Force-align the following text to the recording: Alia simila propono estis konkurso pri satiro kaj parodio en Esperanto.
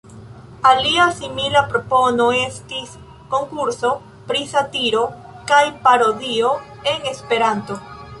Alia 0.67 1.03
simila 1.17 1.61
propono 1.73 2.25
estis 2.37 2.95
konkurso 3.33 3.91
pri 4.31 4.41
satiro 4.53 5.03
kaj 5.53 5.61
parodio 5.89 6.55
en 6.95 7.07
Esperanto. 7.13 7.79